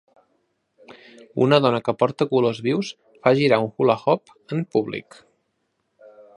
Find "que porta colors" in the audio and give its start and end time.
1.89-2.63